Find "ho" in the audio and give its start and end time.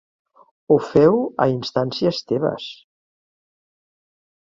0.69-0.77